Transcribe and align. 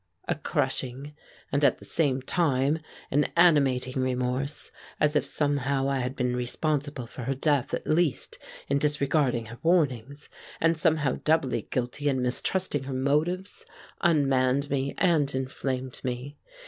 A 0.27 0.33
crushing 0.33 1.13
and 1.51 1.63
at 1.63 1.77
the 1.77 1.85
same 1.85 2.23
time 2.23 2.79
an 3.11 3.25
animating 3.37 4.01
remorse, 4.01 4.71
as 4.99 5.15
if 5.15 5.23
somehow 5.23 5.87
I 5.87 5.99
had 5.99 6.15
been 6.15 6.35
responsible 6.35 7.05
for 7.05 7.25
her 7.25 7.35
death 7.35 7.71
at 7.71 7.85
least, 7.85 8.39
in 8.67 8.79
disregarding 8.79 9.45
her 9.45 9.59
warnings, 9.61 10.27
and 10.59 10.75
somehow 10.75 11.19
doubly 11.23 11.67
guilty 11.69 12.09
in 12.09 12.19
mistrusting 12.19 12.85
her 12.85 12.95
motives, 12.95 13.63
unmanned 14.01 14.71
me 14.71 14.95
and 14.97 15.35
inflamed 15.35 16.01
me. 16.03 16.35